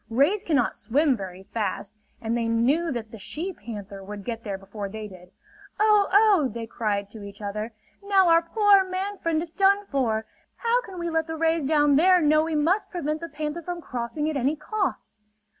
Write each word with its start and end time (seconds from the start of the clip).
Rays 0.09 0.43
cannot 0.43 0.75
swim 0.75 1.15
very 1.15 1.43
fast, 1.43 1.95
and 2.19 2.35
they 2.35 2.47
knew 2.47 2.91
that 2.91 3.11
the 3.11 3.19
she 3.19 3.53
panther 3.53 4.03
would 4.03 4.25
get 4.25 4.43
there 4.43 4.57
before 4.57 4.89
they 4.89 5.07
did. 5.07 5.29
"Oh, 5.79 6.09
oh!" 6.11 6.49
they 6.51 6.65
cried 6.65 7.07
to 7.11 7.21
each 7.21 7.39
other. 7.39 7.71
"Now 8.01 8.27
our 8.27 8.41
poor 8.41 8.83
man 8.83 9.19
friend 9.19 9.43
is 9.43 9.53
done 9.53 9.85
for. 9.85 10.25
How 10.55 10.81
can 10.81 10.97
we 10.97 11.11
let 11.11 11.27
the 11.27 11.37
rays 11.37 11.65
down 11.65 11.97
there 11.97 12.19
know 12.19 12.41
we 12.45 12.55
must 12.55 12.89
prevent 12.89 13.21
the 13.21 13.29
panther 13.29 13.61
from 13.61 13.79
crossing 13.79 14.27
at 14.27 14.35
any 14.35 14.55
cost?" 14.55 15.19